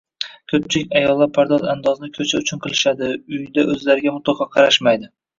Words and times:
Ko‘pchilik 0.51 0.93
ayollar 0.99 1.27
pardoz-andozni 1.33 2.07
ko‘cha 2.15 2.39
uchun 2.43 2.61
qilishadi, 2.63 3.09
uyda 3.37 3.67
o‘zlariga 3.75 4.15
mutlaqo 4.15 4.49
qarashmaydi. 4.57 5.11